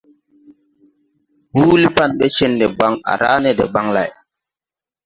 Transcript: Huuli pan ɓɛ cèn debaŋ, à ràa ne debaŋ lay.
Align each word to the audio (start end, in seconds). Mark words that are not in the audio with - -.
Huuli 1.53 1.87
pan 1.95 2.09
ɓɛ 2.17 2.25
cèn 2.35 2.53
debaŋ, 2.59 2.93
à 3.11 3.13
ràa 3.21 3.37
ne 3.43 3.51
debaŋ 3.59 3.87
lay. 3.95 4.09